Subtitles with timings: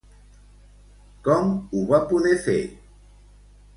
[1.27, 2.59] Com ho va poder fer?